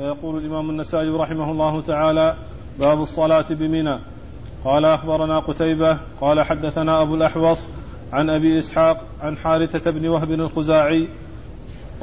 [0.00, 2.34] فيقول الإمام النسائي رحمه الله تعالى
[2.78, 3.98] باب الصلاة بمنى.
[4.64, 7.68] قال أخبرنا قتيبة قال حدثنا أبو الأحوص
[8.12, 11.08] عن أبي إسحاق عن حارثة بن وهب الخزاعي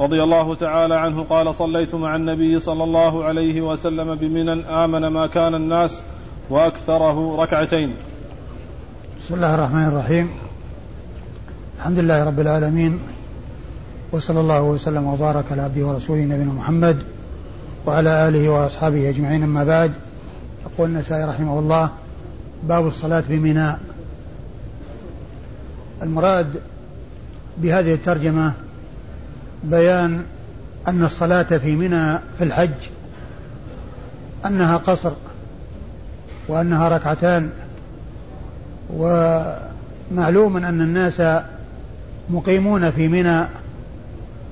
[0.00, 5.26] رضي الله تعالى عنه قال صليت مع النبي صلى الله عليه وسلم بمنى آمن ما
[5.26, 6.02] كان الناس
[6.50, 7.94] وأكثره ركعتين.
[9.20, 10.30] بسم الله الرحمن الرحيم.
[11.78, 13.00] الحمد لله رب العالمين
[14.12, 17.17] وصلى الله وسلم وبارك على عبده ورسوله نبينا محمد
[17.88, 19.42] وعلى آله وأصحابه أجمعين.
[19.42, 19.92] أما بعد
[20.66, 21.90] يقول النسائي رحمه الله
[22.62, 23.72] باب الصلاة بمنى
[26.02, 26.46] المراد
[27.58, 28.52] بهذه الترجمة
[29.64, 30.24] بيان
[30.88, 32.88] أن الصلاة في منى في الحج
[34.46, 35.12] أنها قصر
[36.48, 37.50] وأنها ركعتان
[38.94, 41.22] ومعلوم أن الناس
[42.30, 43.44] مقيمون في منى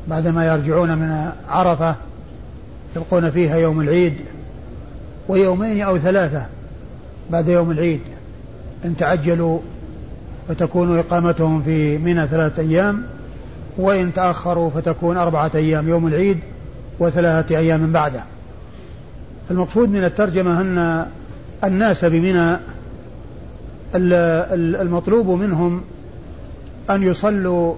[0.08, 1.94] بعدما يرجعون من عرفة
[2.96, 4.14] يبقون فيها يوم العيد
[5.28, 6.46] ويومين أو ثلاثة
[7.30, 8.00] بعد يوم العيد
[8.84, 9.58] إن تعجلوا
[10.48, 13.02] فتكون إقامتهم في منى ثلاثة أيام
[13.78, 16.38] وإن تأخروا فتكون أربعة أيام يوم العيد
[16.98, 18.22] وثلاثة أيام بعده.
[19.50, 21.06] المقصود من الترجمة أن
[21.64, 22.56] الناس بمنى
[24.82, 25.82] المطلوب منهم
[26.90, 27.74] أن يصلوا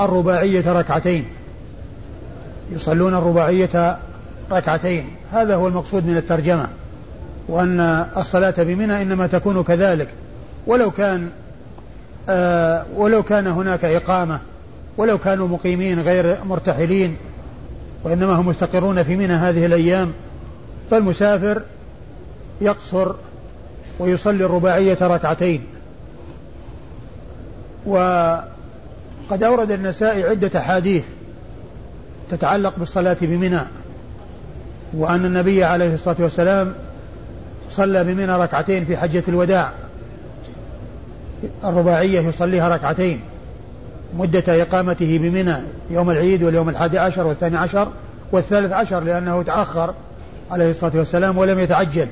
[0.00, 1.24] الرباعية ركعتين.
[2.72, 3.98] يصلون الرباعية
[4.52, 5.06] ركعتين.
[5.32, 6.68] هذا هو المقصود من الترجمة.
[7.48, 7.80] وأن
[8.16, 10.08] الصلاة بمنى إنما تكون كذلك.
[10.66, 11.28] ولو كان
[12.28, 14.40] آه ولو كان هناك إقامة
[14.96, 17.16] ولو كانوا مقيمين غير مرتحلين
[18.04, 20.12] وإنما هم مستقرون في منى هذه الأيام
[20.90, 21.62] فالمسافر
[22.60, 23.14] يقصر
[23.98, 25.64] ويصلي الرباعية ركعتين.
[27.86, 31.04] وقد أورد النسائي عدة أحاديث
[32.30, 33.60] تتعلق بالصلاة بمنى.
[34.94, 36.74] وأن النبي عليه الصلاة والسلام
[37.70, 39.70] صلى بمنى ركعتين في حجة الوداع.
[41.64, 43.20] الرباعية يصليها ركعتين.
[44.18, 45.56] مدة إقامته بمنى
[45.90, 47.88] يوم العيد واليوم الحادي عشر والثاني عشر
[48.32, 49.94] والثالث عشر لأنه تأخر
[50.50, 52.08] عليه الصلاة والسلام ولم يتعجل.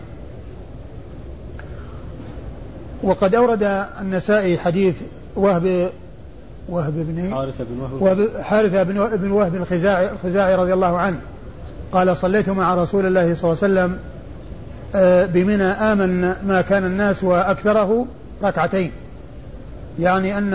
[3.03, 4.95] وقد أورد النسائي حديث
[5.37, 5.91] وهب
[6.69, 8.29] وهب بن حارثة بن وهب.
[8.43, 8.83] حارثة
[9.17, 11.19] بن وهب الخزاعي الخزاعي رضي الله عنه.
[11.95, 13.99] قال صليت مع رسول الله صلى الله عليه وسلم
[14.95, 18.07] آه، بمنى آمن ما كان الناس وأكثره
[18.43, 18.93] ركعتين.
[19.99, 20.55] يعني أن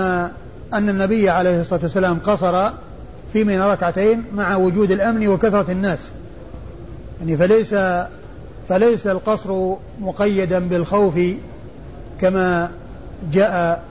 [0.73, 2.69] أن النبي عليه الصلاة والسلام قصر
[3.33, 5.99] في منى ركعتين مع وجود الأمن وكثرة الناس.
[7.19, 7.75] يعني فليس
[8.69, 11.19] فليس القصر مقيدا بالخوف
[12.22, 12.72] كما
[13.33, 13.83] جاء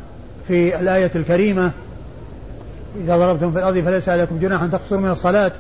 [0.48, 1.70] في الآية الكريمة
[3.04, 5.53] إذا ضربتم في الأرض فليس عليكم جناح أن تقصروا من الصلاة.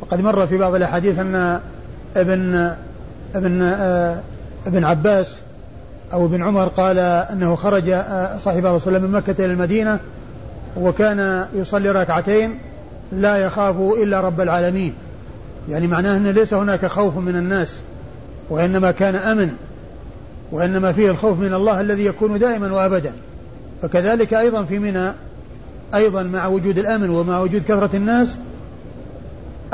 [0.00, 1.60] وقد مر في بعض الأحاديث أن
[2.16, 2.74] ابن
[3.34, 4.20] ابن آه،
[4.66, 5.38] ابن عباس
[6.12, 9.98] أو ابن عمر قال أنه خرج آه، صاحب رسول الله من مكة إلى المدينة
[10.76, 12.58] وكان يصلي ركعتين
[13.12, 14.94] لا يخاف إلا رب العالمين.
[15.68, 17.80] يعني معناه أنه ليس هناك خوف من الناس
[18.50, 19.52] وإنما كان أمن
[20.52, 23.12] وإنما فيه الخوف من الله الذي يكون دائما وأبدا.
[23.82, 25.12] فكذلك أيضا في منى
[25.94, 28.36] أيضا مع وجود الأمن ومع وجود كثرة الناس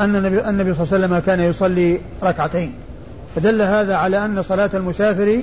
[0.00, 2.72] أن النبي, صلى الله عليه وسلم كان يصلي ركعتين.
[3.36, 5.42] فدل هذا على أن صلاة المسافر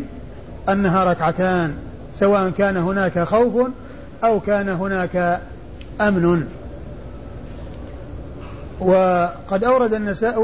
[0.69, 1.73] أنها ركعتان
[2.15, 3.67] سواء كان هناك خوف
[4.23, 5.39] أو كان هناك
[6.01, 6.47] أمن.
[8.79, 10.41] وقد أورد النساء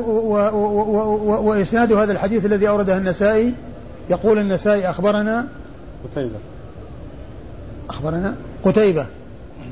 [1.44, 3.54] وإسناد هذا الحديث الذي أورده النسائي.
[4.10, 5.48] يقول النسائي أخبرنا
[6.12, 6.38] قتيبة.
[7.90, 9.06] أخبرنا قتيبة.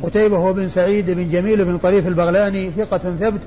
[0.04, 3.40] قتيبة هو بن سعيد بن جميل بن طريف البغلاني ثقة ثبت.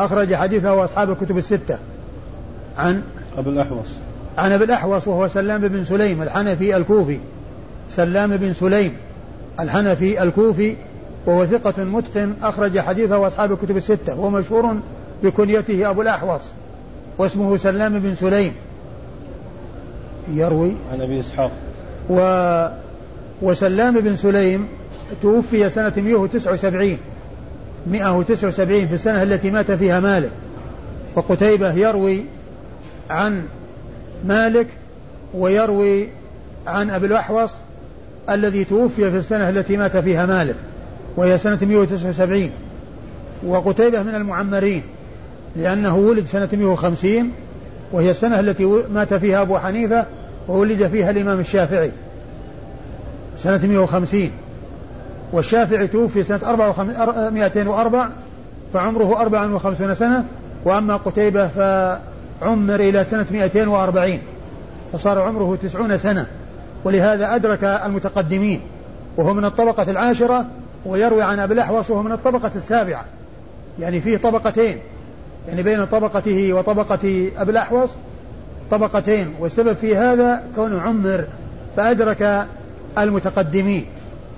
[0.00, 1.78] أخرج حديثه أصحاب الكتب الستة.
[2.78, 3.02] عن؟
[3.38, 3.88] أبي الأحوص.
[4.38, 7.18] عن أبي الأحوص وهو سلام بن سليم الحنفي الكوفي.
[7.90, 8.96] سلام بن سليم
[9.60, 10.76] الحنفي الكوفي
[11.26, 14.20] وهو ثقة متقن أخرج حديثه أصحاب الكتب الستة.
[14.20, 14.76] وهو مشهور
[15.22, 16.42] بكنيته أبو الأحوص
[17.18, 18.52] واسمه سلام بن سليم.
[20.32, 21.50] يروي؟ عن أبي إسحاق.
[22.10, 22.18] و
[23.42, 24.68] وسلام بن سليم
[25.22, 26.98] توفي سنة 179
[27.90, 30.30] 179 في السنة التي مات فيها مالك.
[31.16, 32.24] وقتيبة يروي
[33.10, 33.42] عن
[34.24, 34.66] مالك
[35.34, 36.08] ويروي
[36.66, 37.54] عن أبي الأحوص
[38.30, 40.54] الذي توفي في السنة التي مات فيها مالك
[41.16, 42.50] وهي سنة 179
[43.46, 44.82] وقتيبة من المعمرين
[45.56, 47.32] لأنه ولد سنة 150
[47.92, 50.06] وهي السنة التي مات فيها أبو حنيفة
[50.48, 51.92] وولد فيها الإمام الشافعي.
[53.36, 54.30] سنة 150
[55.32, 56.40] والشافعي توفي سنة
[57.30, 58.10] 204
[58.74, 60.24] فعمره 54 سنة
[60.64, 61.50] وأما قتيبة
[62.42, 64.18] عمر إلى سنة 240
[64.92, 66.26] فصار عمره تسعون سنة
[66.84, 68.60] ولهذا أدرك المتقدمين
[69.16, 70.46] وهو من الطبقة العاشرة
[70.86, 73.04] ويروي عن أبي الأحوص وهو من الطبقة السابعة
[73.78, 74.78] يعني فيه طبقتين
[75.48, 77.90] يعني بين طبقته وطبقة أبي الأحوص
[78.70, 81.24] طبقتين والسبب في هذا كونه عمر
[81.76, 82.46] فأدرك
[82.98, 83.86] المتقدمين.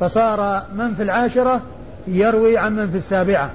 [0.00, 1.60] فصار من في العاشرة
[2.08, 3.50] يروي عن من في السابعة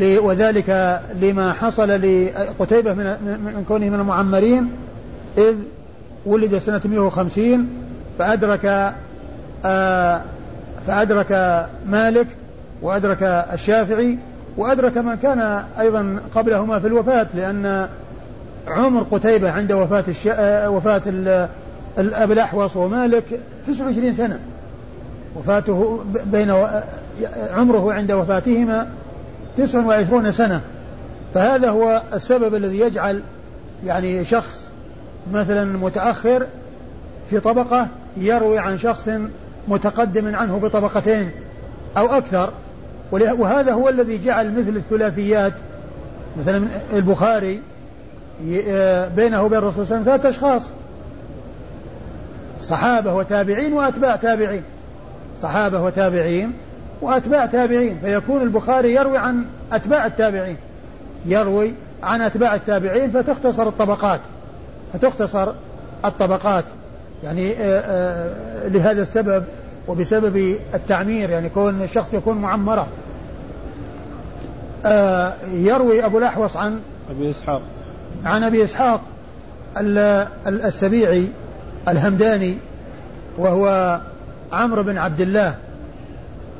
[0.00, 3.04] وذلك لما حصل لقتيبة من,
[3.44, 4.70] من كونه من المعمرين
[5.38, 5.54] إذ
[6.26, 7.68] ولد سنة 150
[8.18, 8.94] فأدرك
[9.64, 10.22] آه
[10.86, 12.26] فأدرك مالك
[12.82, 13.22] وأدرك
[13.52, 14.18] الشافعي
[14.56, 17.88] وأدرك من كان أيضا قبلهما في الوفاة لأن
[18.68, 20.04] عمر قتيبة عند وفاة.
[20.30, 21.02] آه، وفاة
[21.98, 23.24] الأب الأحوص ومالك
[23.66, 24.38] 29 سنة
[25.36, 26.50] وفاته بين
[27.50, 28.88] عمره عند وفاتهما
[29.56, 30.60] 29 سنة.
[31.34, 33.22] فهذا هو السبب الذي يجعل
[33.86, 34.68] يعني شخص
[35.32, 36.46] مثلا متأخر
[37.30, 39.10] في طبقة يروي عن شخص
[39.68, 41.30] متقدم عنه بطبقتين
[41.96, 42.50] أو أكثر.
[43.12, 45.52] وهذا هو الذي جعل مثل الثلاثيات
[46.38, 47.60] مثلا البخاري
[49.16, 50.68] بينه وبين الرسول صلى الله عليه وسلم ثلاثة أشخاص
[52.62, 54.62] صحابة وتابعين وأتباع تابعين.
[55.42, 56.52] صحابة وتابعين
[57.00, 60.56] وأتباع تابعين فيكون البخاري يروي عن أتباع التابعين.
[61.26, 61.72] يروي
[62.02, 64.20] عن أتباع التابعين فتختصر الطبقات
[64.92, 65.52] فتختصر
[66.04, 66.64] الطبقات.
[67.24, 69.44] يعني آه، آه، لهذا السبب
[69.88, 72.86] وبسبب التعمير يعني كون الشخص يكون معمرة.
[74.84, 76.80] آه، يروي أبو الأحوص عن
[77.10, 77.62] أبي إسحاق.
[78.24, 79.00] عن أبي إسحاق
[80.46, 81.28] السبيعي
[81.88, 82.58] الهمداني
[83.38, 84.00] وهو
[84.52, 85.54] عمرو بن عبد الله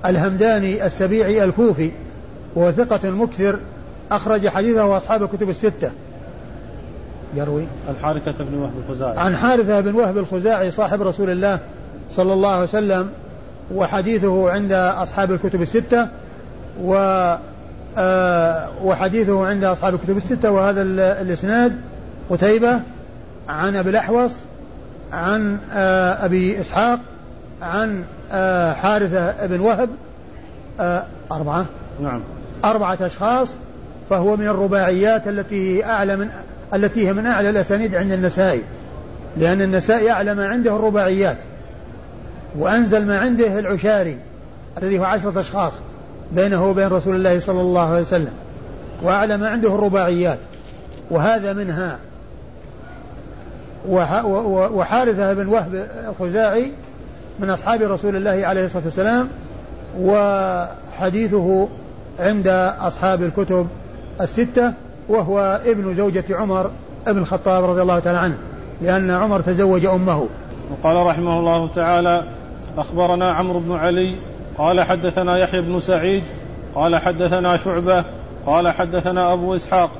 [0.06, 1.90] الهمداني السبيعي الكوفي
[2.54, 3.58] وهو ثقة مكثر
[4.10, 5.90] أخرج حديثه أصحاب الكتب الستة.
[7.34, 7.66] يروي.
[7.88, 9.18] عن حارثة بن وهب الخزاعي.
[9.18, 11.58] عن حارثة بن وهب الخزاعي صاحب رسول الله
[12.12, 13.10] صلى الله عليه وسلم
[13.74, 16.08] وحديثه عند أصحاب الكتب الستة
[16.82, 16.94] و
[17.98, 20.82] آه وحديثه عند أصحاب الكتب الستة وهذا
[21.22, 21.72] الإسناد.
[22.30, 22.80] قتيبة
[23.48, 24.36] عن أبي الأحوص
[25.12, 26.98] عن آه أبي إسحاق
[27.62, 29.90] عن آه حارثة بن وهب
[30.80, 31.66] آه أربعة.
[32.02, 32.20] نعم.
[32.64, 33.54] أربعة أشخاص
[34.10, 36.28] فهو من الرباعيات التي أعلى من
[36.74, 38.62] التي هي من أعلى الأسانيد عند النسائي
[39.36, 41.36] لأن النسائي أعلى ما عنده الرباعيات.
[42.58, 44.18] وأنزل ما عنده العشاري
[44.82, 45.72] الذي هو عشرة أشخاص
[46.32, 48.32] بينه وبين رسول الله صلى الله عليه وسلم.
[49.02, 50.38] وأعلى ما عنده الرباعيات.
[51.10, 51.98] وهذا منها.
[53.88, 56.72] وحارثة بن وهب الخزاعي
[57.38, 59.28] من أصحاب رسول الله عليه الصلاة والسلام
[60.00, 61.68] وحديثه
[62.18, 62.48] عند
[62.80, 63.66] أصحاب الكتب
[64.20, 64.72] الستة
[65.08, 66.70] وهو ابن زوجة عمر
[67.06, 68.36] ابن الخطاب رضي الله تعالى عنه
[68.82, 70.26] لأن عمر تزوج أمه.
[70.70, 72.24] وقال رحمه الله تعالى
[72.78, 74.16] أخبرنا عمرو بن علي
[74.58, 76.24] قال حدثنا يحيى بن سعيد
[76.74, 78.04] قال حدثنا شعبة
[78.46, 79.90] قال حدثنا أبو إسحاق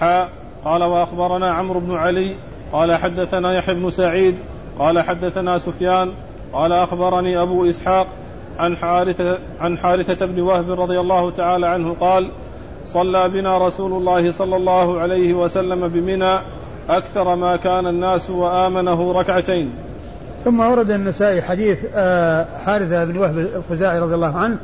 [0.00, 0.28] حاء
[0.64, 2.34] قال وأخبرنا عمرو بن علي
[2.72, 4.34] قال حدثنا يحيى بن سعيد
[4.78, 6.10] قال حدثنا سفيان
[6.52, 8.06] قال أخبرني أبو إسحاق
[8.58, 12.30] عن حارثة عن حارثة بن وهب رضي الله تعالى عنه قال
[12.84, 16.38] صلى بنا رسول الله صلى الله عليه وسلم بمنى
[16.88, 19.70] أكثر ما كان الناس وآمنه ركعتين.
[20.44, 24.56] ثم ورد النسائي حديث آه، حارثة بن وهب الخزاعي رضي الله عنه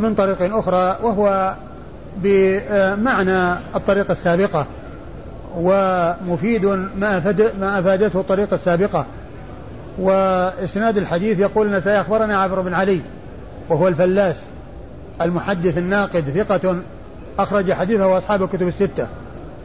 [0.00, 1.54] من طريق أخرى وهو
[2.16, 4.66] بمعنى الطريقة السابقة
[5.56, 6.64] ومفيد
[6.96, 9.06] ما أفاد ما أفادته الطريقة السابقة.
[9.98, 13.00] وإسناد الحديث يقول النسائي أخبرنا عبر بن علي
[13.68, 14.36] وهو الفلاس
[15.20, 16.76] المحدث الناقد ثقة
[17.38, 19.06] أخرج حديثه أصحاب الكتب الستة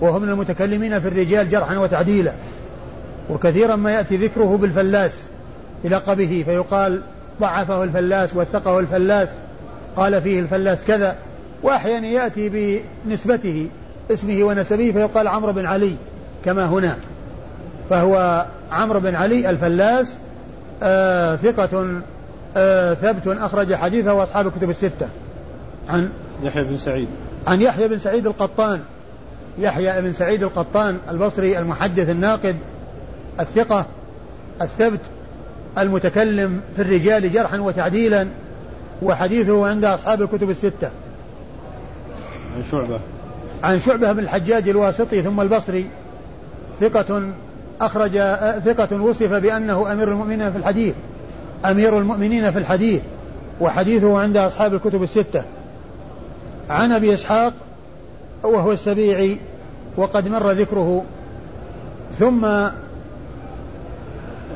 [0.02, 2.34] وهو من المتكلمين في الرجال جرحا وتعديلا
[3.30, 5.24] وكثيرا ما يأتي ذكره بالفلاس
[5.84, 7.02] بلقبه فيقال
[7.42, 9.30] ضعفه الفلاس وثقه الفلاس
[9.96, 11.16] قال فيه الفلاس كذا
[11.64, 13.68] وأحيانا يأتي بنسبته
[14.12, 15.96] اسمه ونسبه فيقال عمرو بن علي
[16.46, 16.98] كما هنا
[17.90, 20.18] فهو عمرو بن علي الفلاس
[20.84, 22.02] آه ثقة
[22.58, 25.08] آه ثبت أخرج حديثه وأصحاب الكتب الستة.
[25.90, 26.10] عن
[26.44, 27.08] يحيى بن سعيد.
[27.48, 28.80] عن يحيى بن سعيد القطان.
[29.60, 32.56] يحيى بن سعيد القطان البصري المحدث الناقد
[33.40, 33.86] الثقة
[34.62, 35.00] الثبت
[35.78, 38.28] المتكلم في الرجال جرحا وتعديلا
[39.02, 40.92] وحديثه عند أصحاب الكتب الستة.
[42.56, 43.00] عن شعبة.
[43.64, 45.86] عن شعبة بن الحجاج الواسطي ثم البصري
[46.80, 47.32] ثقة
[47.82, 48.12] أخرج
[48.66, 50.96] ثقة وصف بأنه أمير المؤمنين في الحديث.
[51.66, 53.02] أمير المؤمنين في الحديث.
[53.62, 55.44] وحديثه عند أصحاب الكتب الستة.
[56.70, 57.54] عن أبي إسحاق
[58.44, 59.38] وهو السبيعي
[59.98, 61.04] وقد مر ذكره.
[62.20, 62.46] ثم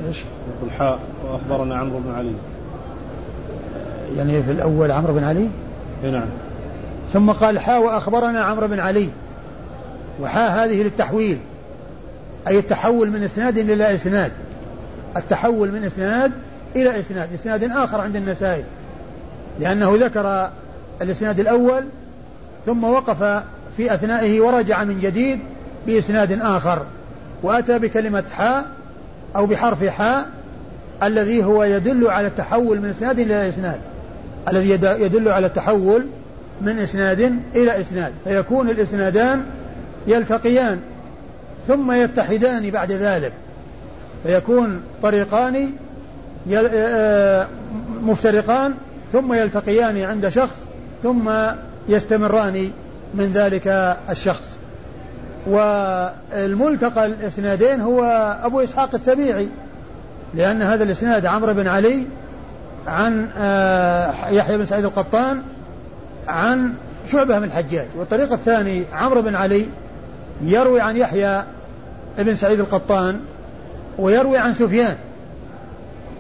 [0.08, 0.18] إيش؟
[0.58, 2.34] يقول حاء وأخبرنا عمرو بن علي.
[4.18, 5.50] يعني في الأول عمرو بن علي؟
[6.04, 6.28] نعم.
[7.14, 9.10] ثم قال حاء وأخبرنا عمرو بن علي.
[10.22, 11.38] وحاء هذه للتحويل.
[12.48, 14.32] أي التحول من إسناد إلى إسناد.
[15.18, 16.32] التحول من إسناد
[16.76, 18.64] إلى إسناد إسناد آخر عند النسائي.
[19.60, 20.50] لأنه ذكر
[21.02, 21.86] الإسناد الأول
[22.66, 23.44] ثم وقف
[23.78, 25.40] في أثنائه ورجع من جديد
[25.88, 26.86] بإسناد آخر.
[27.44, 28.66] وأتى بكلمة حاء
[29.36, 30.30] أو بحرف حاء
[31.04, 33.80] الذي هو يدل على التحول من إسناد إلى إسناد.
[34.50, 36.06] الذي يدل على التحول
[36.62, 37.20] من إسناد
[37.56, 38.14] إلى إسناد.
[38.24, 39.44] فيكون الإسنادان
[40.08, 40.80] يلتقيان.
[41.68, 43.34] ثم يتحدان بعد ذلك.
[44.24, 45.70] فيكون طريقان
[48.02, 48.74] مفترقان
[49.14, 50.68] ثم يلتقيان عند شخص
[51.04, 51.32] ثم
[51.90, 52.72] يستمران
[53.14, 53.68] من ذلك
[54.10, 54.58] الشخص.
[55.48, 58.04] والملتقى الاسنادين هو
[58.44, 59.50] أبو إسحاق السبيعي
[60.34, 62.06] لأن هذا الإسناد عمرو بن علي
[62.88, 65.42] عن آه، يحيى بن سعيد القطان
[66.28, 66.74] عن
[67.12, 67.88] شعبة بن الحجاج.
[67.96, 69.66] والطريق الثاني عمرو بن علي
[70.42, 71.44] يروي عن يحيى
[72.18, 73.20] بن سعيد القطان
[73.98, 74.96] ويروي عن سفيان.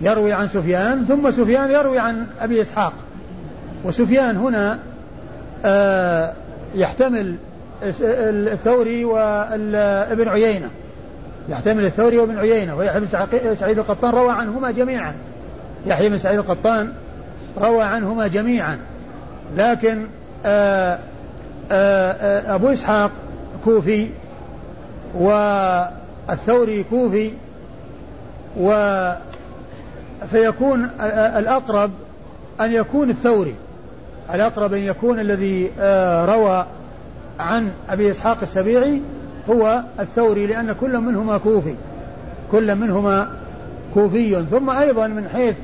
[0.01, 2.93] يروي عن سفيان ثم سفيان يروي عن أبي إسحاق.
[3.83, 4.79] وسفيان هنا
[5.65, 6.33] آه
[6.75, 7.35] يحتمل
[7.83, 10.69] الثوري وابن عيينة.
[11.49, 12.75] يحتمل الثوري وابن عيينة.
[12.75, 13.07] ويحيى بن
[13.55, 15.13] سعيد القطان روى عنهما جميعا.
[15.85, 16.93] يحيى بن سعيد القطان
[17.57, 18.77] روى عنهما جميعا.
[19.57, 20.07] لكن
[20.45, 20.99] آه،
[21.71, 22.17] آآ
[22.51, 23.11] آه، أبو إسحاق
[23.65, 24.09] كوفي
[25.15, 27.31] والثوري كوفي
[28.59, 28.71] و
[30.31, 30.89] فيكون
[31.37, 31.91] الأقرب
[32.61, 33.55] أن يكون الثوري.
[34.33, 36.65] الأقرب أن يكون الذي آه، روى
[37.39, 39.01] عن أبي إسحاق السبيعي
[39.49, 41.75] هو الثوري لأن كل منهما كوفي.
[42.51, 43.29] كل منهما
[43.93, 44.45] كوفي.
[44.51, 45.55] ثم أيضا من حيث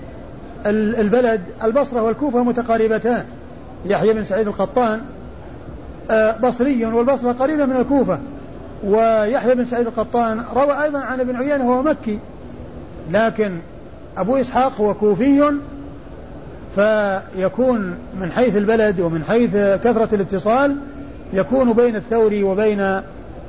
[0.66, 3.26] البلد البصرة والكوفة متقاربتان.
[3.86, 5.02] يحيى بن سعيد القطان
[6.44, 8.20] بصري والبصرة قريبة من الكوفة.
[8.84, 12.20] ويحيى بن سعيد القطان روى أيضا عن ابن عيينة وهو مكي.
[13.12, 13.58] لكن
[14.18, 15.54] أبو إسحاق هو كوفي
[16.76, 20.78] فيكون من حيث البلد ومن حيث كثرة الاتصال
[21.34, 23.02] يكون بين الثوري وبين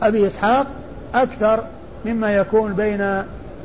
[0.02, 0.66] أبي إسحاق
[1.14, 1.64] أكثر
[2.04, 3.00] مما يكون بين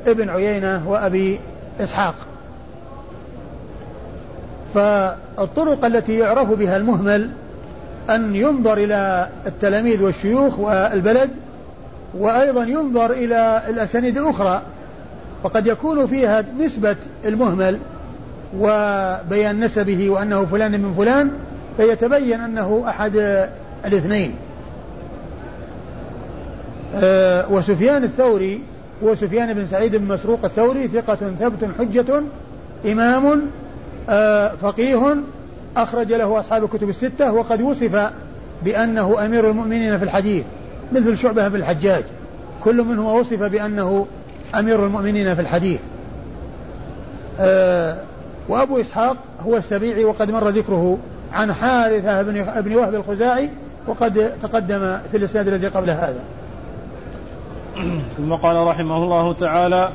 [0.08, 1.40] ابن عيينة وأبي
[1.80, 2.16] إسحاق.
[4.74, 7.30] فالطرق التي يعرف بها المهمل
[8.10, 11.30] أن ينظر إلى التلاميذ والشيوخ والبلد
[12.18, 14.62] وأيضا ينظر إلى الأسانيد الأخرى.
[15.44, 16.96] وقد يكون فيها نسبة
[17.26, 17.80] المهمل
[18.60, 21.32] وبيان نسبه وأنه فلان من فلان
[21.78, 23.48] فيتبين أنه أحد
[23.86, 24.36] الاثنين.
[26.96, 28.62] أه وسفيان الثوري
[29.04, 32.22] هو سفيان بن سعيد بن مسروق الثوري ثقة ثبت حجة
[32.92, 33.42] إمام
[34.10, 35.16] أه فقيه
[35.78, 38.12] أخرج له أصحاب الكتب الستة وقد وصف
[38.64, 40.44] بأنه أمير المؤمنين في الحديث
[40.92, 42.04] مثل شعبة بن الحجاج.
[42.64, 44.06] كل منهما وصف بأنه
[44.56, 45.80] أمير المؤمنين في الحديث.
[47.40, 47.98] أه
[48.50, 50.98] وأبو إسحاق هو السبيعي وقد مر ذكره
[51.34, 52.22] عن حارثة
[52.62, 53.50] بن وهب الخزاعي
[53.88, 56.24] وقد تقدم في الإسناد الذي قبل هذا.
[58.18, 59.90] ثم قال رحمه الله تعالى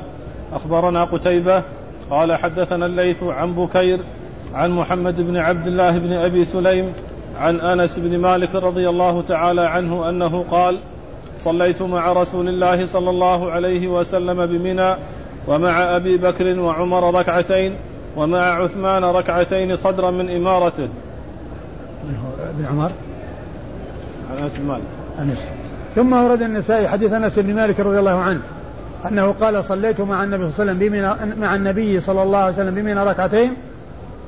[0.53, 1.63] أخبرنا قتيبة
[2.09, 3.99] قال حدثنا الليث عن بكير
[4.55, 6.93] عن محمد بن عبد الله بن أبي سليم
[7.39, 10.79] عن أنس بن مالك رضي الله تعالى عنه أنه قال
[11.39, 14.95] صليت مع رسول الله صلى الله عليه وسلم بمنى
[15.47, 17.75] ومع أبي بكر وعمر ركعتين
[18.15, 20.87] ومع عثمان ركعتين صدرا من إمارته.
[22.49, 22.91] ابن عمر؟
[24.41, 24.81] أنس بن مالك.
[25.19, 25.47] أنس.
[25.95, 28.41] ثم ورد النسائي حديث أنس بن مالك رضي الله عنه
[29.07, 32.75] أنه قال صليت مع النبي صلى الله عليه وسلم مع النبي صلى الله عليه وسلم
[32.75, 33.53] بمنى ركعتين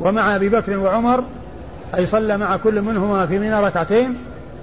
[0.01, 1.24] ومع أبي بكر وعمر
[1.96, 4.17] أي صلى مع كل منهما في منى ركعتين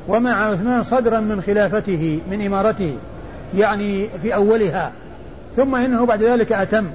[0.08, 2.94] ومع عثمان صدرا من خلافته من إمارته
[3.54, 4.92] يعني في أولها.
[5.56, 6.90] ثم إنه بعد ذلك أتم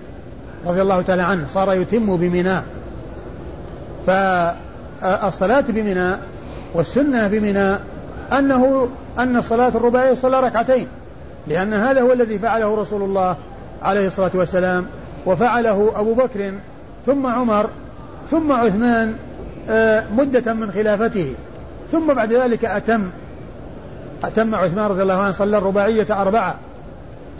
[0.65, 2.57] رضي الله تعالى عنه صار يتم بمنى
[4.07, 6.15] فالصلاة بمنى
[6.73, 7.75] والسنة بمنى
[8.39, 10.88] أنه أن الصلاة الرباعية صلى ركعتين
[11.47, 13.35] لأن هذا هو الذي فعله رسول الله
[13.81, 14.85] عليه الصلاة والسلام
[15.25, 16.53] وفعله أبو بكر
[17.05, 17.69] ثم عمر
[18.33, 19.15] ثم عثمان
[19.69, 21.33] آه، مدة من خلافته.
[21.91, 23.09] ثم بعد ذلك أتم
[24.23, 26.55] أتم عثمان رضي الله عنه صلى الرباعية أربعة.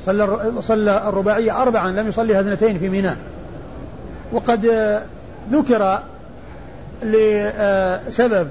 [0.06, 3.18] صلى صلى الرباعية أربعا لم يصليها اثنتين في ميناء.
[4.32, 4.66] وقد
[5.52, 6.00] ذكر
[7.04, 8.48] لسبب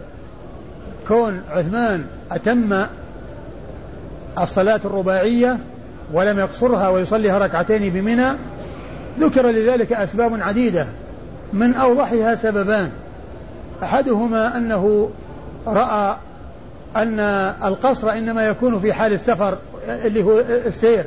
[1.08, 2.86] كون عثمان أتم
[4.40, 5.58] الصلاة الرباعية
[6.12, 8.26] ولم يقصرها ويصليها ركعتين بمنى
[9.20, 10.86] ذكر لذلك أسباب عديدة.
[11.52, 12.90] من أوضحها سببان.
[13.82, 15.10] أحدهما أنه
[15.66, 16.16] رأى
[16.96, 17.20] أن
[17.64, 21.04] القصر إنما يكون في حال السفر اللي هو السير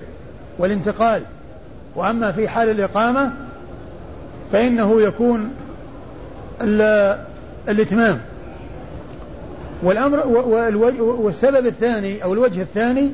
[0.59, 1.21] والانتقال.
[1.95, 3.31] وأما في حال الإقامة
[4.51, 5.49] فإنه يكون
[7.69, 8.19] الإتمام.
[9.83, 10.27] والأمر
[10.99, 13.11] والسبب الثاني أو الوجه الثاني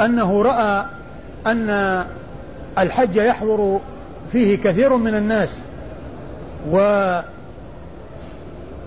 [0.00, 0.84] أنه رأى
[1.46, 2.04] أن
[2.78, 3.80] الحج يحضر
[4.32, 5.58] فيه كثير من الناس.
[6.70, 6.76] و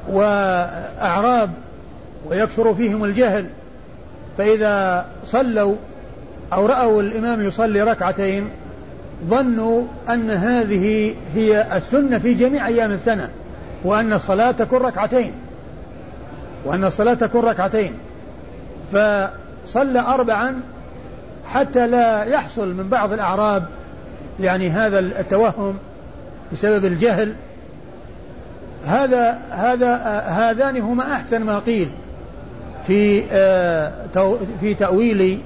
[0.10, 1.50] وأعراب
[2.29, 3.46] ويكثر فيهم الجهل
[4.38, 5.75] فإذا صلوا
[6.53, 8.50] أو رأوا الإمام يصلي ركعتين
[9.29, 13.29] ظنوا أن هذه هي السنة في جميع أيام السنة
[13.84, 15.31] وأن الصلاة تكون ركعتين
[16.65, 17.93] وأن الصلاة تكون ركعتين.
[18.91, 20.62] فصلى أربعا
[21.46, 23.65] حتى لا يحصل من بعض الأعراب
[24.39, 25.77] يعني هذا التوهم
[26.51, 27.36] بسبب الجهل
[28.88, 29.96] هذا هذا
[30.27, 31.89] هذان هما أحسن ما قيل
[32.88, 33.91] في آه،
[34.62, 35.39] في تأويل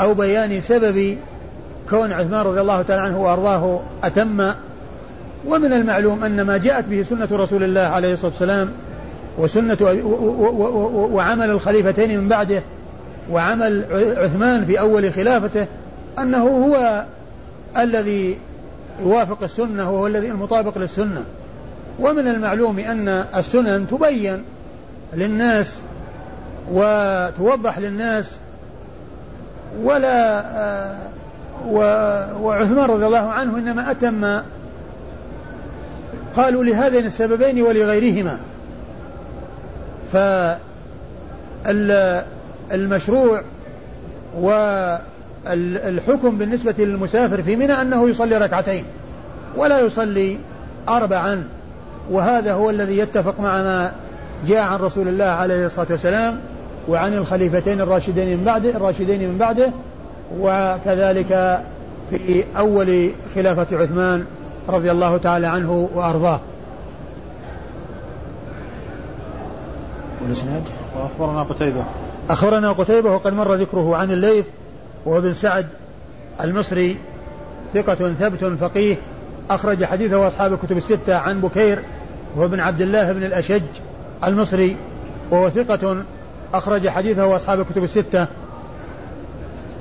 [0.00, 1.16] أو بيان سبب
[1.90, 4.52] كون عثمان رضي الله تعالى عنه وأرضاه أتم.
[5.46, 8.70] ومن المعلوم أن ما جاءت به سنة رسول الله عليه الصلاة والسلام
[9.38, 9.76] وسنة
[11.12, 12.62] وعمل الخليفتين من بعده
[13.30, 13.84] وعمل
[14.18, 15.66] عثمان في أول خلافته
[16.18, 17.04] أنه هو
[17.78, 18.38] الذي
[19.02, 21.24] يوافق السنة وهو الذي المطابق للسنة.
[22.00, 24.44] ومن المعلوم أن السنن تبين
[25.14, 25.78] للناس
[26.72, 28.36] وتوضح للناس
[29.82, 30.96] ولا آه،
[32.40, 34.40] وعثمان رضي الله عنه إنما أتم
[36.36, 38.38] قالوا لهذين السببين ولغيرهما.
[42.70, 43.42] فالمشروع
[44.40, 48.84] والحكم بالنسبة للمسافر في منى أنه يصلي ركعتين
[49.56, 50.38] ولا يصلي
[50.88, 51.44] أربعا.
[52.10, 53.92] وهذا هو الذي يتفق مع ما
[54.46, 56.40] جاء عن رسول الله عليه الصلاة والسلام
[56.88, 59.70] وعن الخليفتين الراشدين من بعده الراشدين من بعده
[60.40, 61.60] وكذلك
[62.10, 64.24] في أول خلافة عثمان
[64.68, 66.40] رضي الله تعالى عنه وأرضاه.
[70.22, 70.62] والإسناد؟
[70.96, 71.84] وأخبرنا قتيبة.
[72.30, 74.46] أخبرنا قتيبة وقد مر ذكره عن الليث
[75.06, 75.66] وهو ابن سعد
[76.40, 76.96] المصري
[77.74, 78.96] ثقة ثبت فقيه
[79.50, 81.82] أخرج حديثه أصحاب الكتب الستة عن بكير
[82.36, 83.62] وهو ابن عبد الله بن الأشج
[84.24, 84.76] المصري
[85.30, 86.04] وهو ثقة
[86.54, 88.20] أخرج حديثه أصحاب الكتب الستة.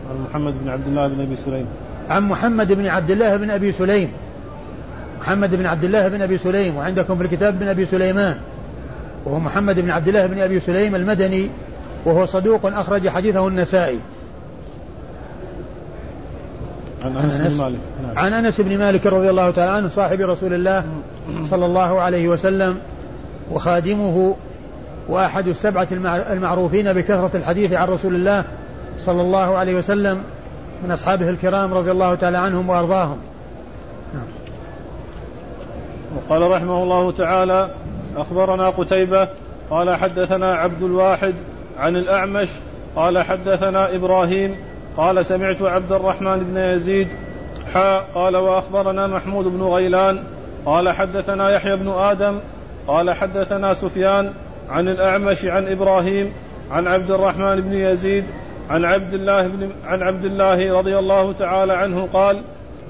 [0.10, 1.66] عن محمد بن عبد الله بن أبي سليم.
[2.10, 4.12] عن محمد بن عبد الله بن أبي سليم.
[5.20, 8.38] محمد بن عبد الله بن أبي سليم وعندكم في الكتاب بن أبي سليمان.
[9.26, 11.50] وهو محمد بن عبد الله بن أبي سليم المدني
[12.06, 14.00] وهو صدوق أخرج حديثه النسائي.
[17.04, 18.18] عن أنس بن مالك نعم.
[18.18, 20.86] عن أنس بن مالك رضي الله تعالى عنه صاحب رسول الله
[21.44, 22.78] صلى الله عليه وسلم
[23.52, 24.36] وخادمه
[25.10, 25.88] وأحد السبعة
[26.32, 28.44] المعروفين بكثرة الحديث عن رسول الله
[28.98, 30.24] صلى الله عليه وسلم
[30.84, 33.18] من أصحابه الكرام رضي الله تعالى عنهم وأرضاهم
[34.14, 34.24] نعم.
[36.16, 37.70] وقال رحمه الله تعالى
[38.18, 39.28] أخبرنا قتيبة
[39.70, 41.34] قال حدثنا عبد الواحد
[41.80, 42.48] عن الأعمش
[42.96, 44.56] قال حدثنا إبراهيم
[45.00, 47.08] قال سمعت عبد الرحمن بن يزيد
[47.74, 50.24] حاء قال وأخبرنا محمود بن غيلان
[50.66, 52.40] قال حدثنا يحيى بن آدم
[52.88, 54.34] قال حدثنا سفيان
[54.70, 56.34] عن الأعمش عن إبراهيم
[56.72, 58.24] عن عبد الرحمن بن يزيد
[58.70, 62.42] عن عبد الله بن عن عبد الله رضي الله تعالى عنه قال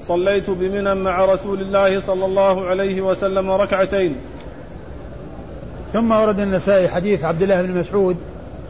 [0.02, 4.16] صليت بمنى مع رسول الله صلى الله عليه وسلم ركعتين.
[5.92, 8.16] ثم ورد النسائي حديث عبد الله بن مسعود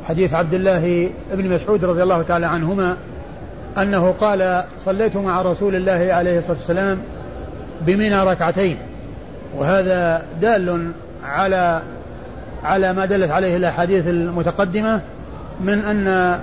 [0.05, 2.97] حديث عبد الله بن مسعود رضي الله تعالى عنهما
[3.79, 6.99] أنه قال صليت مع رسول الله عليه الصلاة والسلام
[7.81, 8.77] بمنى ركعتين
[9.57, 10.93] وهذا دال
[11.25, 11.83] على
[12.65, 15.01] على ما دلت عليه الأحاديث المتقدمة
[15.61, 16.41] من أن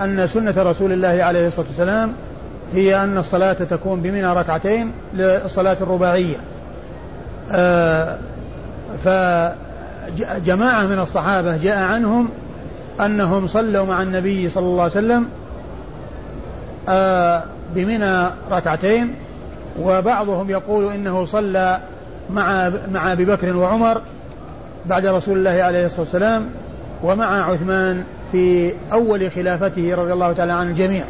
[0.00, 2.12] أن سنة رسول الله عليه الصلاة والسلام
[2.74, 6.36] هي أن الصلاة تكون بمنى ركعتين للصلاة الرباعية.
[7.52, 8.18] آه،
[9.04, 12.28] فجماعة من الصحابة جاء عنهم
[13.00, 15.28] أنهم صلوا مع النبي صلى الله عليه وسلم
[17.74, 19.14] بمنى ركعتين
[19.80, 21.80] وبعضهم يقول إنه صلى
[22.30, 24.00] مع مع أبي بكر وعمر
[24.86, 26.46] بعد رسول الله عليه الصلاة والسلام
[27.02, 31.04] ومع عثمان في أول خلافته رضي الله تعالى عن الجميع.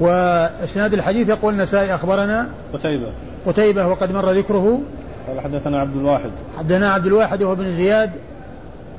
[0.00, 3.12] وإسناد الحديث يقول النسائي أخبرنا قتيبة.
[3.46, 4.80] قتيبة وقد مر ذكره.
[5.28, 6.30] قال حدثنا عبد الواحد.
[6.58, 8.10] حدثنا عبد الواحد وهو بن زياد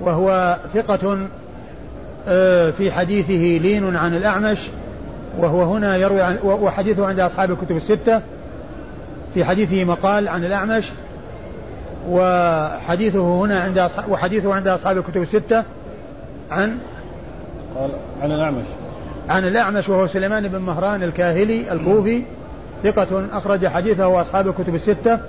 [0.02, 1.28] وهو ثقة آه،
[2.72, 4.60] في حديثه لين عن الأعمش
[5.38, 8.22] وهو هنا يروي عن وحديثه عند أصحاب الكتب الستة.
[9.34, 10.92] في حديثه مقال عن الأعمش
[12.10, 15.64] وحديثه هنا عند وحديثه عند أصحاب الكتب الستة
[16.52, 16.78] عن
[17.76, 18.66] قال عن الأعمش.
[19.30, 22.24] عن الأعمش وهو سليمان بن مهران الكاهلي الكوفي
[22.84, 25.20] ثقة أخرج حديثه أصحاب الكتب الستة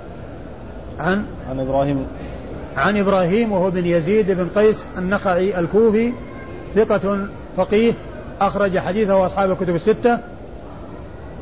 [0.99, 2.05] عن عن إبراهيم.
[2.77, 6.11] عن إبراهيم وهو بن يزيد بن قيس النخعي الكوفي
[6.75, 7.93] ثقة فقيه
[8.41, 10.19] أخرج حديثه أصحاب الكتب الستة.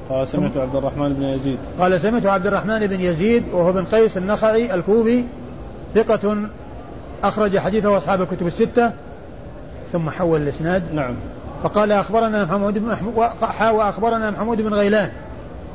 [0.09, 1.57] قال سمعت عبد الرحمن بن يزيد.
[1.79, 5.23] قال سمعت عبد الرحمن بن يزيد وهو بن قيس النخعي الكوفي
[5.95, 6.37] ثقة
[7.23, 8.91] أخرج حديثه أصحاب الكتب الستة
[9.93, 10.93] ثم حول الإسناد.
[10.93, 11.15] نعم.
[11.63, 13.13] فقال أخبرنا محمود بن محمود
[13.75, 15.09] وأخبرنا محمود بن غيلان.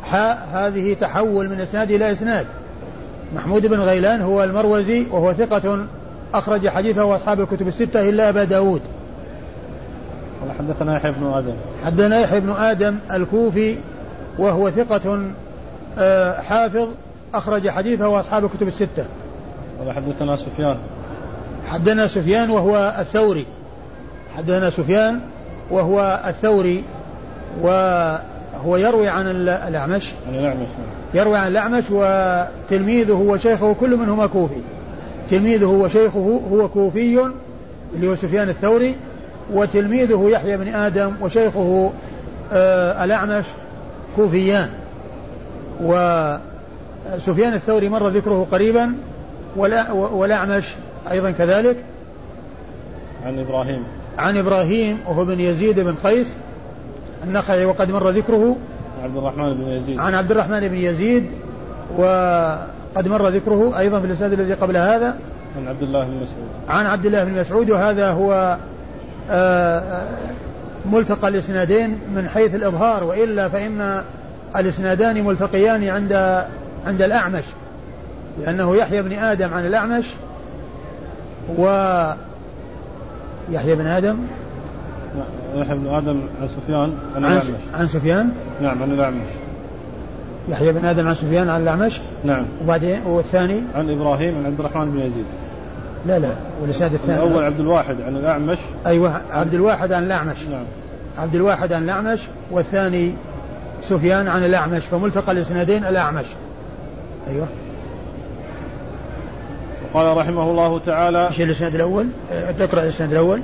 [0.02, 2.46] حاء هذه تحول من إسناد إلى إسناد.
[3.34, 5.86] محمود بن غيلان هو المروزي وهو ثقة
[6.34, 8.80] أخرج حديثه أصحاب الكتب الستة إلا أبا داود.
[10.40, 11.54] قال حدثنا يحيى بن آدم.
[11.84, 13.76] حدثنا يحيى بن آدم الكوفي
[14.38, 15.30] وهو ثقة
[15.98, 16.88] آه، حافظ
[17.34, 19.06] أخرج حديثه أصحاب الكتب الستة.
[19.78, 20.76] قال حدثنا سفيان.
[21.66, 23.46] حدثنا سفيان وهو الثوري.
[24.36, 25.20] حدثنا سفيان
[25.70, 26.84] وهو الثوري
[27.62, 30.12] وهو يروي عن الأعمش.
[30.28, 31.20] عن الأعمش نعم.
[31.20, 34.60] يروي عن الأعمش وتلميذه وشيخه كل منهما كوفي.
[35.30, 37.32] تلميذه وشيخه هو كوفي
[37.94, 38.96] اللي هو سفيان الثوري.
[39.52, 41.92] وتلميذه يحيى بن آدم وشيخه
[42.52, 43.44] آه الأعمش
[44.16, 44.68] كوفيان.
[45.80, 48.92] وسفيان الثوري مر ذكره قريبا
[49.56, 50.74] والأعمش
[51.10, 51.76] أيضا كذلك.
[53.26, 53.84] عن إبراهيم.
[54.18, 56.32] عن إبراهيم وهو بن يزيد بن قيس
[57.24, 58.56] النخعي وقد مر ذكره.
[59.04, 59.98] عبد الرحمن بن يزيد.
[59.98, 61.26] عن عبد الرحمن بن يزيد
[61.98, 65.16] وقد مر ذكره أيضا في الإسناد الذي قبل هذا.
[65.56, 66.48] عن عبد الله بن مسعود.
[66.68, 68.58] عن عبد الله بن مسعود وهذا هو آه،
[70.92, 74.02] ملتقى الإسنادين من حيث الإظهار وإلا فإن
[74.56, 76.44] الإسنادان ملتقيان عند
[76.86, 77.44] عند الأعمش
[78.40, 80.06] لأنه يحيى بن آدم عن الأعمش
[81.58, 81.64] و
[83.50, 84.18] يحيى بن آدم؟
[85.54, 87.44] يحيى بن آدم عن سفيان عن الأعمش.
[87.74, 88.30] عن سفيان؟
[88.62, 89.28] نعم عن الأعمش.
[90.48, 92.46] يحيى بن آدم عن سفيان عن الأعمش؟ نعم.
[92.64, 95.24] وبعدين والثاني؟ عن إبراهيم عن عبد الرحمن بن يزيد.
[96.06, 96.28] لا لا
[96.60, 98.58] والإسناد الثاني؟ الأول عبد الواحد عن الأعمش.
[98.86, 100.46] أيوه عبد الواحد عن الأعمش.
[100.46, 100.64] نعم.
[101.18, 103.14] عبد الواحد عن الأعمش والثاني
[103.82, 106.24] سفيان عن الأعمش فملتقى الإسنادين الأعمش.
[107.28, 107.46] أيوه.
[109.94, 113.40] قال رحمه الله تعالى إيش الإسناد الأول؟ أه، تقرا الإسناد الأول.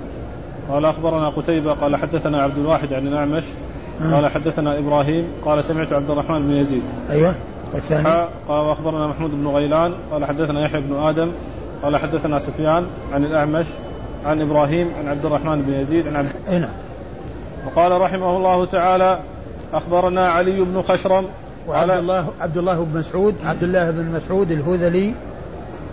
[0.71, 3.45] قال أخبرنا قتيبة قال حدثنا عبد الواحد عن الأعمش
[4.03, 4.15] آه.
[4.15, 6.83] قال حدثنا إبراهيم قال سمعت عبد الرحمن بن يزيد.
[7.11, 7.35] أيوه
[7.75, 8.09] والثاني؟
[8.49, 11.33] قال وأخبرنا محمود بن غيلان قال حدثنا يحيى بن آدم
[11.83, 13.67] قال حدثنا سفيان عن الأعمش
[14.27, 16.71] عن إبراهيم عن عبد الرحمن بن يزيد عن عبد نعم.
[17.67, 19.19] وقال رحمه الله تعالى
[19.73, 21.27] أخبرنا علي بن خشرم
[21.69, 25.15] وعبد الله عبد الله بن مسعود عبد الله بن مسعود الهذلي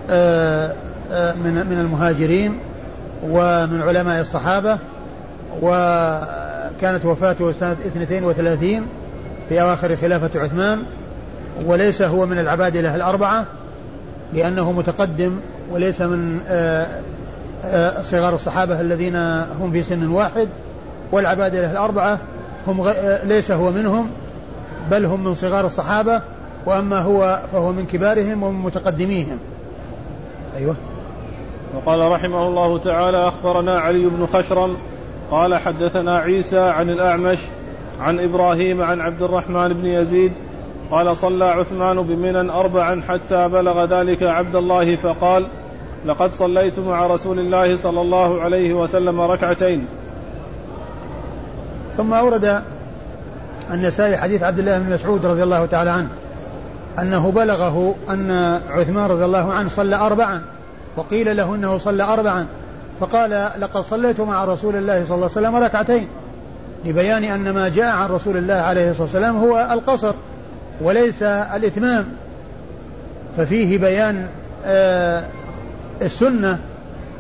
[0.10, 0.74] آه،
[1.12, 2.58] آه، من من المهاجرين
[3.24, 4.78] ومن علماء الصحابة
[5.62, 8.88] وكانت وفاته سنة 32
[9.50, 10.84] في أواخر خلافة عثمان
[11.66, 13.46] وليس هو من العبادلة الأربعة
[14.34, 15.40] لأنه متقدم
[15.72, 19.16] وليس من آه، صغار الصحابة الذين
[19.62, 20.48] هم في سن واحد
[21.12, 22.20] والعبادلة الأربعة
[22.68, 22.90] هم
[23.24, 24.10] ليس هو منهم
[24.92, 26.22] بل هم من صغار الصحابة
[26.66, 29.38] وأما هو فهو من كبارهم ومن متقدميهم.
[30.58, 30.76] أيوة.
[31.76, 34.78] وقال رحمه الله تعالى أخبرنا علي بن خشرم
[35.32, 37.38] قال حدثنا عيسى عن الأعمش
[38.02, 40.32] عن إبراهيم عن عبد الرحمن بن يزيد
[40.92, 45.48] قال صلى عثمان بمنى أربعا حتى بلغ ذلك عبد الله فقال
[46.06, 49.86] لقد صليت مع رسول الله صلى الله عليه وسلم ركعتين.
[51.98, 52.62] ثم أورد
[53.72, 56.10] النسائي حديث عبد الله بن مسعود رضي الله تعالى عنه
[57.00, 60.42] أنه بلغه أن عثمان رضي الله عنه صلى أربعا
[60.98, 62.46] وقيل له أنه صلى أربعا
[63.00, 66.08] فقال لقد صليت مع رسول الله صلى الله عليه وسلم ركعتين
[66.86, 70.14] لبيان أن ما جاء عن رسول الله عليه الصلاة والسلام هو القصر
[70.82, 72.06] وليس الإتمام
[73.38, 74.28] ففيه بيان
[74.66, 75.24] آه،
[76.02, 76.60] السنة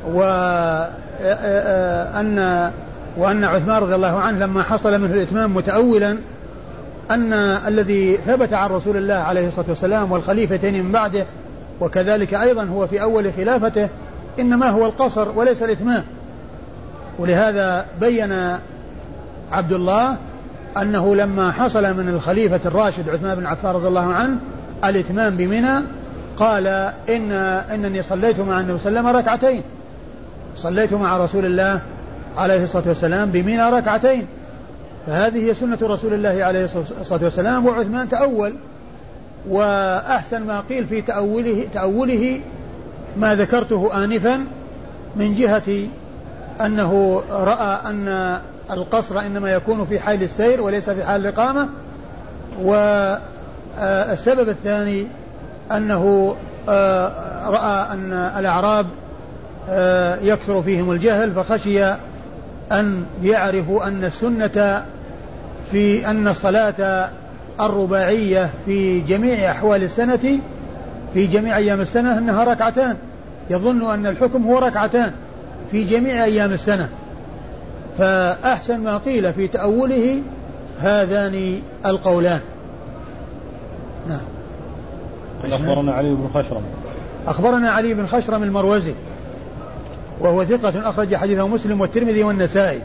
[0.05, 0.89] وأن
[1.23, 2.71] آه، آه،
[3.17, 6.17] وأن عثمان رضي الله عنه لما حصل منه الإتمام متأولا
[7.11, 7.33] أن
[7.67, 11.25] الذي ثبت عن رسول الله عليه الصلاة والسلام والخليفتين من بعده
[11.81, 13.89] وكذلك أيضا هو في أول خلافته
[14.39, 16.03] إنما هو القصر وليس الإتمام.
[17.19, 18.57] ولهذا بين
[19.51, 20.15] عبد الله
[20.77, 24.37] أنه لما حصل من الخليفة الراشد عثمان بن عفان رضي الله عنه
[24.85, 25.81] الإتمام بمنى
[26.39, 26.67] قال
[27.09, 27.31] إن
[27.73, 29.63] إنني صليت مع النبي صلى الله عليه وسلم ركعتين.
[30.55, 31.81] صليت مع رسول الله
[32.37, 34.27] عليه الصلاة والسلام بمنى ركعتين.
[35.07, 36.67] فهذه هي سنة رسول الله عليه
[37.01, 38.55] الصلاة والسلام وعثمان تأول.
[39.49, 42.41] وأحسن ما قيل في تأوله تأوله
[43.17, 44.45] ما ذكرته آنفا
[45.15, 45.87] من جهة
[46.61, 48.39] أنه رأى أن
[48.71, 51.69] القصر إنما يكون في حال السير وليس في حال الإقامة.
[52.61, 55.07] والسبب الثاني
[55.71, 56.35] أنه
[56.69, 58.85] آه، رأى أن الأعراب
[59.69, 61.85] آه، يكثر فيهم الجهل فخشي
[62.71, 64.83] أن يعرفوا أن السنة
[65.71, 67.09] في أن الصلاة
[67.59, 70.39] الرباعية في جميع أحوال السنة
[71.13, 72.97] في جميع أيام السنة أنها ركعتان.
[73.49, 75.11] يظن أن الحكم هو ركعتان
[75.71, 76.89] في جميع أيام السنة.
[77.97, 80.21] فأحسن ما قيل في تأوله
[80.79, 82.39] هذان القولان.
[84.09, 84.38] نعم.
[85.45, 86.61] أخبرنا علي بن خشرم.
[87.27, 88.93] أخبرنا علي بن خشرم المروزي
[90.19, 92.81] وهو ثقة أخرج حديثه مسلم والترمذي والنسائي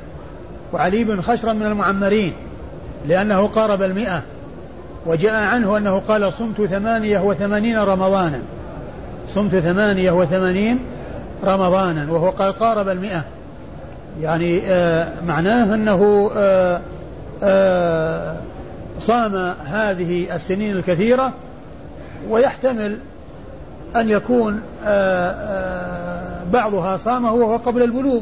[0.72, 2.32] وعلي بن خشرم من المعمرين
[3.08, 4.22] لأنه قارب المئة
[5.06, 8.40] وجاء عنه أنه قال صمت ثمانية وثمانين رمضانا.
[9.28, 10.78] صمت ثمانية وثمانين
[11.44, 13.24] رمضانا وهو قال قارب المئة.
[14.20, 16.80] يعني آه معناه أنه آه
[17.42, 18.36] آه
[19.00, 19.36] صام
[19.66, 21.32] هذه السنين الكثيرة
[22.30, 22.98] ويحتمل
[23.96, 28.20] أن يكون آه، آه، بعضها صامه وهو قبل البلوغ.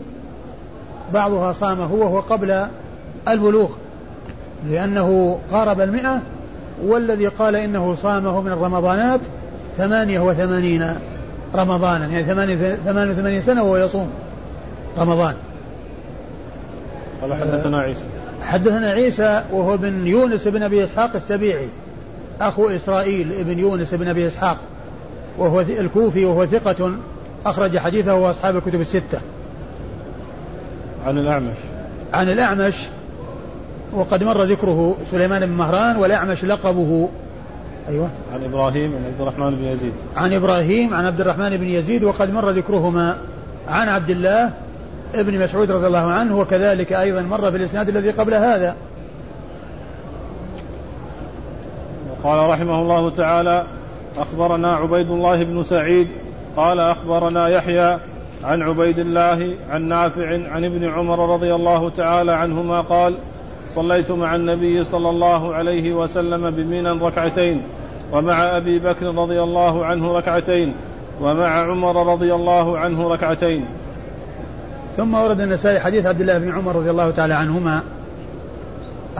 [1.14, 2.66] بعضها صامه وهو قبل
[3.28, 3.68] البلوغ.
[4.70, 6.20] لأنه قارب المئة
[6.84, 9.20] والذي قال إنه صامه من الرمضانات
[9.78, 10.94] ثمانية وثمانين
[11.54, 12.06] رمضانا.
[12.06, 12.78] يعني ثمانية
[13.10, 14.10] وثمانين سنة وهو يصوم
[14.98, 15.34] رمضان.
[17.22, 18.04] قال حدثنا عيسى.
[18.42, 21.68] حدثنا عيسى وهو بن يونس بن أبي إسحاق السبيعي.
[22.40, 24.56] أخو إسرائيل ابن يونس بن أبي إسحاق
[25.38, 26.92] وهو الكوفي وهو ثقة
[27.46, 29.20] أخرج حديثه وأصحاب الكتب الستة.
[31.06, 31.56] عن الأعمش.
[32.12, 32.74] عن الأعمش
[33.92, 37.08] وقد مر ذكره سليمان بن مهران والأعمش لقبه.
[37.88, 38.10] أيوة.
[38.34, 39.92] عن إبراهيم عن عبد الرحمن بن يزيد.
[40.16, 43.16] عن إبراهيم عن عبد الرحمن بن يزيد وقد مر ذكرهما
[43.68, 44.50] عن عبد الله
[45.14, 48.76] ابن مسعود رضي الله عنه وكذلك أيضا مر في الإسناد الذي قبل هذا.
[52.24, 53.64] قال رحمه الله تعالى
[54.18, 56.08] أخبرنا عبيد الله بن سعيد
[56.56, 57.98] قال أخبرنا يحيى
[58.44, 63.14] عن عبيد الله عن نافع عن ابن عمر رضي الله تعالى عنهما قال
[63.68, 67.62] صليت مع النبي صلى الله عليه وسلم بمنى ركعتين
[68.12, 70.74] ومع أبي بكر رضي الله عنه ركعتين
[71.20, 73.64] ومع عمر رضي الله عنه ركعتين.
[74.96, 77.82] ثم ورد النسائي حديث عبد الله بن عمر رضي الله تعالى عنهما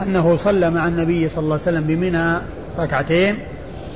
[0.01, 2.37] أنه صلى مع النبي صلى الله عليه وسلم بمنى
[2.79, 3.39] ركعتين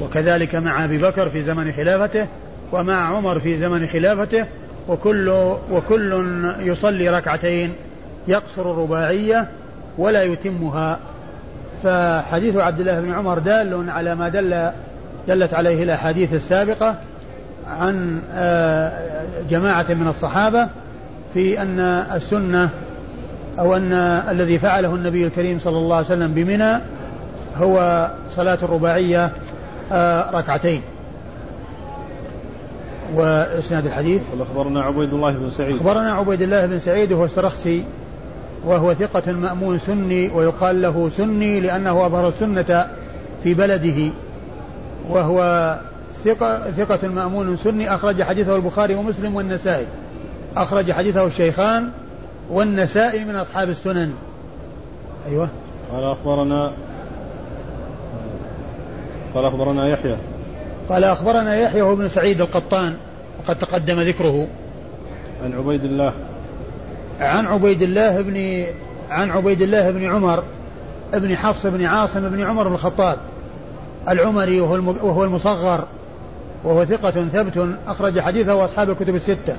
[0.02, 2.28] وكذلك مع أبي بكر في زمن خلافته
[2.72, 4.46] ومع عمر في زمن خلافته
[4.88, 5.30] وكل
[5.72, 7.74] وكل يصلي ركعتين
[8.28, 9.48] يقصر الرباعية
[9.98, 11.00] ولا يتمها.
[11.84, 14.72] فحديث عبد الله بن عمر دال على ما دل
[15.28, 16.96] دلت عليه الأحاديث السابقة
[17.68, 20.70] عن آه، جماعة من الصحابة
[21.34, 21.80] في أن
[22.16, 22.70] السنة
[23.60, 23.94] أو أن
[24.30, 26.80] الذي فعله النبي الكريم صلى الله عليه وسلم بمنى
[27.58, 29.32] هو صلاة الرباعية
[29.92, 30.82] آه، ركعتين.
[33.16, 35.76] وإسناد الحديث؟ أخبرنا عبيد الله بن سعيد.
[35.76, 37.84] أخبرنا عبيد الله بن سعيد وهو السرخسي
[38.66, 42.88] وهو ثقة مأمون سني ويقال له سني لأنه أظهر السنة
[43.44, 44.12] في بلده.
[45.10, 45.40] وهو
[46.26, 49.86] ثقة, ثقة مأمون سني أخرج حديثه البخاري ومسلم والنسائي.
[50.58, 51.90] أخرج حديثه الشيخان
[52.50, 54.14] والنسائي من أصحاب السنن.
[55.28, 55.50] أيوه.
[55.94, 56.72] قال أخبرنا
[59.36, 60.18] قال أخبرنا يحيى.
[60.90, 62.96] قال أخبرنا يحيى بن سعيد القطان
[63.40, 64.48] وقد تقدم ذكره.
[65.44, 66.14] عن عبيد الله.
[67.20, 68.66] عن عبيد الله بن
[69.10, 70.44] عن عبيد الله بن عمر
[71.14, 73.18] بن حفص بن عاصم بن عمر بن الخطاب.
[74.10, 74.74] العمري وهو
[75.08, 75.84] وهو المصغر
[76.64, 79.56] وهو ثقة ثبت أخرج حديثه أصحاب الكتب الستة.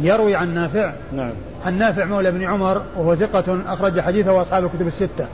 [0.00, 0.92] يروي عن نافع.
[1.12, 1.32] نعم.
[1.64, 5.26] عن نافع مولى بن عمر وهو ثقة أخرج حديثه أصحاب الكتب الستة.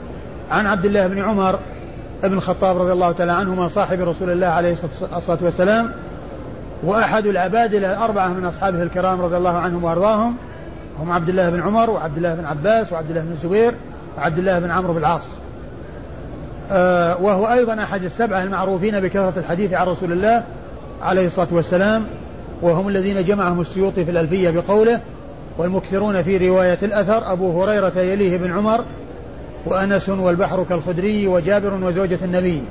[0.49, 1.59] عن عبد الله بن عمر
[2.23, 4.75] ابن الخطاب رضي الله تعالى عنهما صاحب رسول الله عليه
[5.17, 5.91] الصلاة والسلام
[6.83, 10.35] وأحد العبادلة الأربعة من أصحابه الكرام رضي الله عنهم وأرضاهم
[10.99, 13.73] هم عبد الله بن عمر وعبد الله بن عباس وعبد الله بن الزبير
[14.17, 15.23] وعبد الله بن عمرو بن العاص.
[16.71, 20.43] آه وهو أيضا أحد السبعة المعروفين بكثرة الحديث عن رسول الله
[21.01, 22.03] عليه الصلاة والسلام
[22.61, 24.99] وهم الذين جمعهم السيوطي في الألفية بقوله
[25.57, 28.83] والمكثرون في رواية الأثر أبو هريرة يليه بن عمر
[29.65, 32.61] وأنس والبحر كالخدري وجابر وزوجة النبي.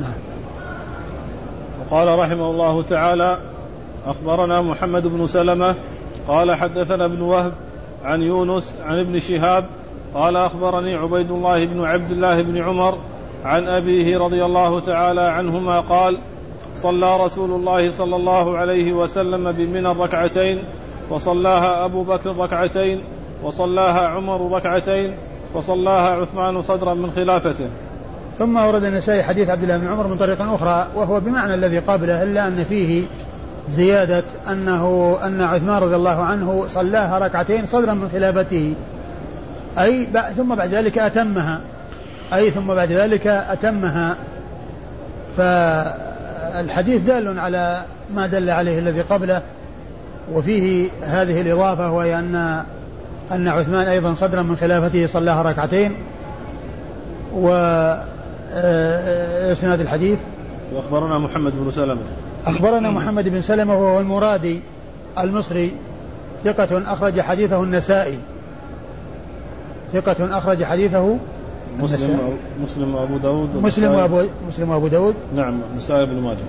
[0.00, 0.14] نعم.
[1.80, 3.38] وقال رحمه الله تعالى
[4.06, 5.74] أخبرنا محمد بن سلمة
[6.28, 7.52] قال حدثنا ابن وهب
[8.04, 9.64] عن يونس عن ابن شهاب
[10.14, 12.98] قال أخبرني عبيد الله بن عبد الله بن عمر
[13.44, 16.18] عن أبيه رضي الله تعالى عنهما قال
[16.74, 20.62] صلى رسول الله صلى الله عليه وسلم بمنى ركعتين
[21.10, 23.02] وصلاها أبو بكر ركعتين
[23.42, 25.14] وصلاها عمر ركعتين
[25.54, 27.68] وصلاها عثمان صدرا من خلافته.
[28.38, 32.22] ثم ورد النسائي حديث عبد الله بن عمر من طريق أخرى وهو بمعنى الذي قبله
[32.22, 33.04] إلا أن فيه
[33.70, 38.74] زيادة أنه أن عثمان رضي الله عنه صلاها ركعتين صدرا من خلافته.
[39.78, 41.60] أي ثم بعد ذلك أتمها.
[42.34, 44.16] أي ثم بعد ذلك أتمها.
[45.36, 47.82] فالحديث دال على
[48.14, 49.42] ما دل عليه الذي قبله
[50.32, 52.64] وفيه هذه الإضافة وهي أن
[53.32, 55.92] أن عثمان أيضا صدرا من خلافته صلاها ركعتين
[57.34, 57.48] و
[59.52, 60.18] إسناد الحديث.
[60.74, 62.00] وأخبرنا محمد بن سلمة.
[62.46, 64.60] أخبرنا محمد بن سلمة وهو المرادي
[65.18, 65.72] المصري
[66.44, 68.18] ثقة أخرج حديثه النسائي.
[69.92, 71.16] ثقة أخرج حديثه
[71.78, 72.18] مسلم
[72.64, 75.14] مسلم وأبو داود مسلم وأبو مسلم وأبو داود.
[75.34, 76.48] نعم النسائي بن ماجه.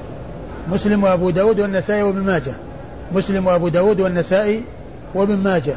[0.68, 2.54] مسلم وأبو داود والنسائي وابن ماجه.
[3.12, 4.64] مسلم وأبو داود والنسائي
[5.16, 5.76] وابن ماجه.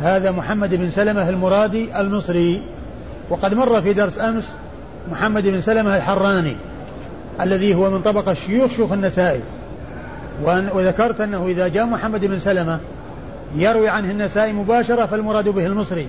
[0.00, 2.62] هذا محمد بن سلمة المرادي المصري.
[3.30, 4.52] وقد مر في درس أمس
[5.10, 6.56] محمد بن سلمة الحراني
[7.40, 9.40] الذي هو من طبقة شيوخ شيوخ النسائي.
[10.44, 12.80] وذكرت أنه إذا جاء محمد بن سلمة
[13.56, 16.08] يروي عنه النسائي مباشرة فالمراد به المصري.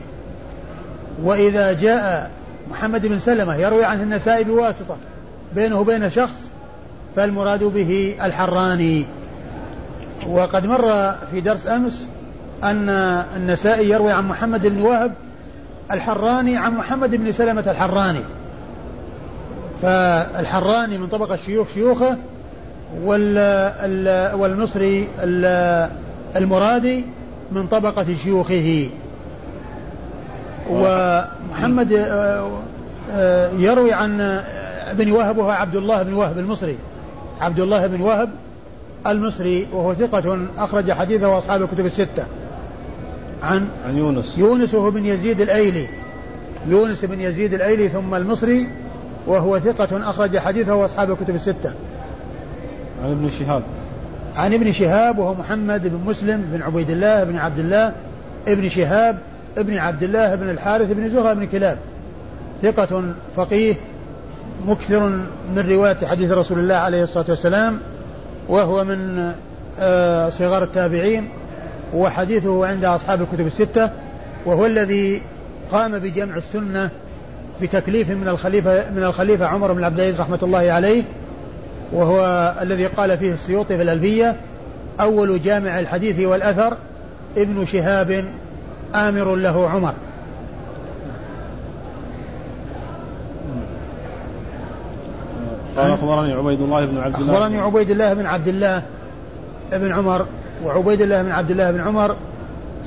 [1.24, 2.32] وإذا جاء
[2.72, 4.98] محمد بن سلمة يروي عنه النسائي بواسطة
[5.56, 6.40] بينه وبين شخص
[7.16, 9.06] فالمراد به الحراني.
[10.28, 12.08] وقد مر في درس أمس
[12.64, 12.90] أن
[13.36, 15.14] النسائي يروي عن محمد بن وهب
[15.92, 18.22] الحراني عن محمد بن سلمة الحراني.
[19.82, 22.18] فالحراني من طبقة شيوخ شيوخه
[24.34, 25.08] والمصري
[26.36, 27.06] المرادي
[27.52, 28.90] من طبقة شيوخه.
[30.70, 32.52] ومحمد آه،
[33.12, 34.22] آه، يروي عن
[34.92, 36.78] ابن وهب وهو عبد الله بن وهب المصري.
[37.42, 38.30] عبد الله بن وهب
[39.08, 42.26] المصري وهو ثقة أخرج حديثه أصحاب الكتب الستة.
[43.44, 45.88] عن عن يونس يونس وهو بن يزيد الأيلي
[46.68, 48.68] يونس بن يزيد الأيلي ثم المصري
[49.28, 51.74] وهو ثقة أخرج حديثه وأصحاب الكتب الستة.
[53.04, 53.64] عن ابن شهاب.
[54.36, 57.94] عن ابن شهاب وهو محمد بن مسلم بن عبيد الله بن عبد الله
[58.48, 59.18] ابن شهاب
[59.58, 61.78] ابن عبد الله بن الحارث بن زهرة بن كلاب
[62.62, 63.76] ثقة فقيه
[64.68, 65.10] مكثر
[65.56, 67.80] من رواية حديث رسول الله عليه الصلاة والسلام
[68.50, 69.32] وهو من
[69.80, 71.30] آه، صغار التابعين
[71.96, 73.90] وحديثه عند أصحاب الكتب الستة
[74.46, 75.22] وهو الذي
[75.72, 76.90] قام بجمع السنة
[77.62, 81.04] بتكليف من الخليفة من الخليفة عمر بن عبد العزيز رحمة الله عليه
[81.94, 84.36] وهو الذي قال فيه السيوطي في الألفية
[85.00, 86.78] أول جامع الحديث والأثر
[87.38, 88.26] ابن شهاب
[88.96, 89.94] آمر له عمر.
[95.78, 97.34] قال أخبرني عبيد الله بن عبد الله.
[97.34, 98.82] أخبرني عبيد الله بن عبد الله
[99.72, 100.26] بن عمر.
[100.64, 102.16] وعبيد الله بن عبد الله بن عمر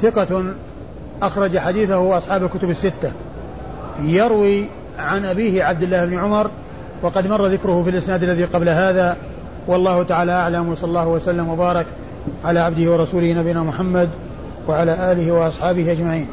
[0.02, 0.44] ثقة
[1.22, 3.12] أخرج حديثه أصحاب الكتب الستة.
[4.02, 4.64] يروي
[4.98, 6.50] عن أبيه عبد الله بن عمر
[7.02, 9.16] وقد مر ذكره في الإسناد الذي قبل هذا.
[9.66, 11.86] والله تعالى أعلم وصلى الله وسلم وبارك
[12.44, 14.08] على عبده ورسوله نبينا محمد
[14.68, 16.26] وعلى آله وأصحابه أجمعين.